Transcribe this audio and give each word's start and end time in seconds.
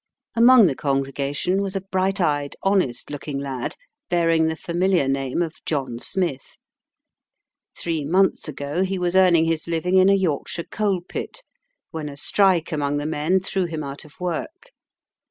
Among 0.35 0.65
the 0.65 0.73
congregation 0.73 1.61
was 1.61 1.75
a 1.75 1.81
bright 1.81 2.19
eyed, 2.19 2.55
honest 2.63 3.11
looking 3.11 3.37
lad 3.37 3.75
bearing 4.09 4.47
the 4.47 4.55
familiar 4.55 5.07
name 5.07 5.43
of 5.43 5.63
John 5.63 5.99
Smith. 5.99 6.57
Three 7.77 8.03
months 8.03 8.47
ago 8.47 8.81
he 8.83 8.97
was 8.97 9.15
earning 9.15 9.45
his 9.45 9.67
living 9.67 9.97
in 9.97 10.09
a 10.09 10.15
Yorkshire 10.15 10.63
coal 10.71 11.01
pit, 11.07 11.43
when 11.91 12.09
a 12.09 12.17
strike 12.17 12.71
among 12.71 12.97
the 12.97 13.05
men 13.05 13.41
threw 13.41 13.65
him 13.65 13.83
out 13.83 14.03
of 14.03 14.19
work. 14.19 14.71